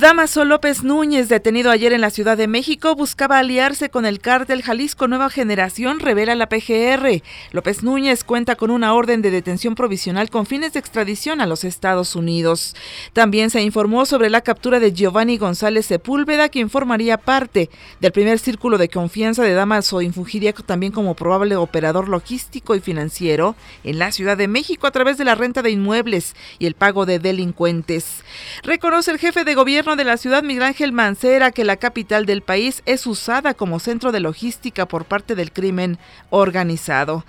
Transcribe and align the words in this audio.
Damaso 0.00 0.44
López 0.44 0.82
Núñez, 0.82 1.28
detenido 1.28 1.70
ayer 1.70 1.92
en 1.92 2.00
la 2.00 2.10
Ciudad 2.10 2.36
de 2.36 2.48
México, 2.48 2.96
buscaba 2.96 3.38
aliarse 3.38 3.90
con 3.90 4.06
el 4.06 4.18
cártel 4.18 4.60
Jalisco 4.60 5.06
Nueva 5.06 5.30
Generación, 5.30 6.00
revela 6.00 6.34
la 6.34 6.48
PGR. 6.48 7.22
López 7.52 7.84
Núñez 7.84 8.24
cuenta 8.24 8.56
con 8.56 8.72
una 8.72 8.92
orden 8.92 9.22
de 9.22 9.30
detención 9.30 9.76
provisional 9.76 10.30
con 10.30 10.46
fines 10.46 10.72
de 10.72 10.80
extradición 10.80 11.40
a 11.40 11.46
los 11.46 11.62
Estados 11.62 12.16
Unidos. 12.16 12.74
También 13.12 13.50
se 13.50 13.62
informó 13.62 14.04
sobre 14.04 14.30
la 14.30 14.40
captura 14.40 14.80
de 14.80 14.92
Giovanni 14.92 15.38
González 15.38 15.86
Sepúlveda, 15.86 16.48
quien 16.48 16.70
formaría 16.70 17.16
parte 17.16 17.70
del 18.00 18.10
primer 18.10 18.40
círculo 18.40 18.78
de 18.78 18.88
confianza 18.88 19.44
de 19.44 19.54
Damaso 19.54 20.02
y 20.02 20.10
fungiría 20.10 20.52
también 20.54 20.90
como 20.90 21.14
probable 21.14 21.54
operador 21.54 22.08
logístico 22.08 22.74
y 22.74 22.80
financiero 22.80 23.54
en 23.84 24.00
la 24.00 24.10
Ciudad 24.10 24.36
de 24.36 24.48
México 24.48 24.88
a 24.88 24.90
través 24.90 25.18
de 25.18 25.24
la 25.24 25.36
renta 25.36 25.62
de 25.62 25.70
inmuebles 25.70 26.34
y 26.58 26.66
el 26.66 26.74
pago 26.74 27.06
de 27.06 27.20
delincuentes. 27.20 28.24
Reconoce 28.64 29.12
el 29.12 29.18
jefe 29.18 29.44
de 29.44 29.54
gobierno 29.54 29.83
gobierno 29.84 30.02
de 30.02 30.10
la 30.10 30.16
ciudad, 30.16 30.42
Miguel 30.42 30.62
Ángel 30.62 30.92
Mancera, 30.92 31.50
que 31.50 31.62
la 31.62 31.76
capital 31.76 32.24
del 32.24 32.40
país 32.40 32.82
es 32.86 33.06
usada 33.06 33.52
como 33.52 33.78
centro 33.78 34.12
de 34.12 34.20
logística 34.20 34.88
por 34.88 35.04
parte 35.04 35.34
del 35.34 35.52
crimen 35.52 35.98
organizado. 36.30 37.26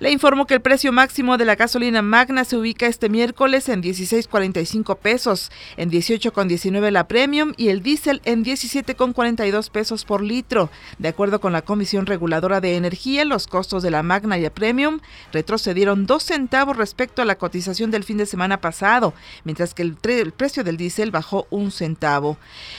Le 0.00 0.10
informó 0.10 0.46
que 0.46 0.54
el 0.54 0.62
precio 0.62 0.90
máximo 0.90 1.36
de 1.36 1.44
la 1.44 1.56
gasolina 1.56 2.00
magna 2.00 2.46
se 2.46 2.56
ubica 2.56 2.86
este 2.86 3.10
miércoles 3.10 3.68
en 3.68 3.82
16.45 3.82 4.96
pesos, 4.96 5.52
en 5.76 5.90
18.19 5.90 6.90
la 6.90 7.06
premium 7.08 7.52
y 7.58 7.68
el 7.68 7.82
diésel 7.82 8.22
en 8.24 8.42
17.42 8.42 9.70
pesos 9.70 10.06
por 10.06 10.22
litro. 10.22 10.70
De 10.98 11.08
acuerdo 11.08 11.42
con 11.42 11.52
la 11.52 11.60
Comisión 11.60 12.06
Reguladora 12.06 12.62
de 12.62 12.76
Energía, 12.76 13.26
los 13.26 13.46
costos 13.46 13.82
de 13.82 13.90
la 13.90 14.02
magna 14.02 14.38
y 14.38 14.42
la 14.42 14.50
premium 14.50 15.00
retrocedieron 15.30 16.06
dos 16.06 16.22
centavos 16.22 16.78
respecto 16.78 17.20
a 17.20 17.26
la 17.26 17.36
cotización 17.36 17.90
del 17.90 18.04
fin 18.04 18.16
de 18.16 18.24
semana 18.24 18.62
pasado, 18.62 19.12
mientras 19.44 19.74
que 19.74 19.82
el, 19.82 19.98
el 20.04 20.32
precio 20.32 20.64
del 20.64 20.78
diésel 20.78 21.10
bajó 21.10 21.46
un 21.50 21.70
centavo 21.70 21.97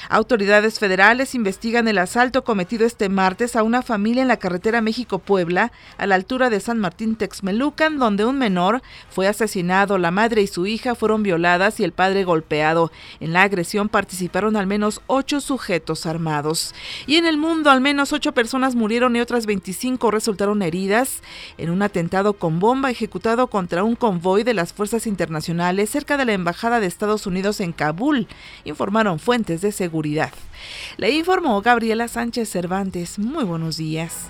Autoridades 0.09 0.79
federales 0.79 1.35
investigan 1.35 1.87
el 1.87 1.97
asalto 1.97 2.43
cometido 2.43 2.85
este 2.85 3.09
martes 3.09 3.55
a 3.55 3.63
una 3.63 3.81
familia 3.81 4.21
en 4.21 4.27
la 4.27 4.37
carretera 4.37 4.81
México-Puebla, 4.81 5.71
a 5.97 6.07
la 6.07 6.15
altura 6.15 6.49
de 6.49 6.59
San 6.59 6.79
Martín 6.79 7.15
Texmelucan, 7.15 7.97
donde 7.99 8.25
un 8.25 8.37
menor 8.37 8.81
fue 9.09 9.27
asesinado, 9.27 9.97
la 9.97 10.11
madre 10.11 10.41
y 10.41 10.47
su 10.47 10.65
hija 10.65 10.95
fueron 10.95 11.23
violadas 11.23 11.79
y 11.79 11.83
el 11.83 11.91
padre 11.91 12.23
golpeado. 12.23 12.91
En 13.19 13.33
la 13.33 13.43
agresión 13.43 13.89
participaron 13.89 14.55
al 14.55 14.67
menos 14.67 15.01
ocho 15.07 15.41
sujetos 15.41 16.05
armados. 16.05 16.73
Y 17.05 17.17
en 17.17 17.25
el 17.25 17.37
mundo, 17.37 17.69
al 17.69 17.81
menos 17.81 18.13
ocho 18.13 18.33
personas 18.33 18.75
murieron 18.75 19.15
y 19.15 19.21
otras 19.21 19.45
25 19.45 20.11
resultaron 20.11 20.61
heridas 20.61 21.21
en 21.57 21.69
un 21.69 21.81
atentado 21.81 22.33
con 22.33 22.59
bomba 22.59 22.89
ejecutado 22.89 23.47
contra 23.47 23.83
un 23.83 23.95
convoy 23.95 24.43
de 24.43 24.53
las 24.53 24.73
fuerzas 24.73 25.07
internacionales 25.07 25.89
cerca 25.89 26.17
de 26.17 26.25
la 26.25 26.33
Embajada 26.33 26.79
de 26.79 26.87
Estados 26.87 27.27
Unidos 27.27 27.59
en 27.59 27.73
Kabul, 27.73 28.27
fuentes 29.17 29.61
de 29.61 29.71
seguridad. 29.71 30.31
Le 30.97 31.09
informó 31.09 31.59
Gabriela 31.61 32.07
Sánchez 32.07 32.49
Cervantes. 32.49 33.17
Muy 33.17 33.45
buenos 33.45 33.77
días. 33.77 34.29